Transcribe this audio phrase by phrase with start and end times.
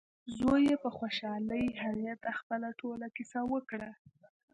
[0.37, 3.91] زوی یې په خوشحالۍ هغې ته خپله ټوله کیسه وکړه.